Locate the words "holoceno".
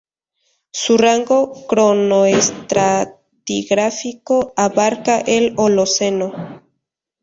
5.57-6.63